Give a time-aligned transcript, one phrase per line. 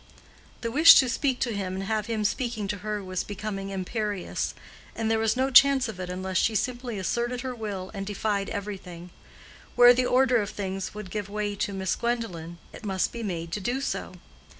[0.61, 4.55] The wish to speak to him and have him speaking to her was becoming imperious;
[4.95, 8.49] and there was no chance of it unless she simply asserted her will and defied
[8.49, 9.11] everything.
[9.75, 13.51] Where the order of things could give way to Miss Gwendolen, it must be made
[13.51, 14.13] to do so.